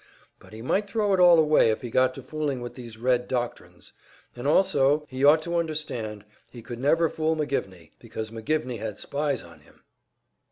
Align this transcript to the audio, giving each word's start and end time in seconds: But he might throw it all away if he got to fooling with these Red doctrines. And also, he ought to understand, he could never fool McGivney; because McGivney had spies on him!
But 0.39 0.51
he 0.51 0.63
might 0.63 0.87
throw 0.87 1.13
it 1.13 1.19
all 1.19 1.37
away 1.37 1.69
if 1.69 1.81
he 1.83 1.91
got 1.91 2.15
to 2.15 2.23
fooling 2.23 2.59
with 2.59 2.73
these 2.73 2.97
Red 2.97 3.27
doctrines. 3.27 3.93
And 4.35 4.47
also, 4.47 5.05
he 5.07 5.23
ought 5.23 5.43
to 5.43 5.57
understand, 5.59 6.25
he 6.49 6.63
could 6.63 6.79
never 6.79 7.07
fool 7.07 7.35
McGivney; 7.35 7.91
because 7.99 8.31
McGivney 8.31 8.79
had 8.79 8.97
spies 8.97 9.43
on 9.43 9.59
him! 9.59 9.83